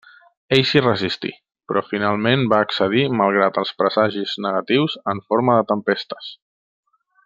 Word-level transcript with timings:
Ell 0.55 0.61
s'hi 0.69 0.79
resistí 0.85 1.29
però 1.71 1.83
finalment 1.89 2.47
va 2.55 2.63
accedir 2.69 3.05
malgrat 3.19 3.61
els 3.65 3.77
presagis 3.83 4.37
negatius 4.49 4.99
en 5.15 5.25
forma 5.31 5.59
de 5.63 5.71
tempestes. 5.75 6.37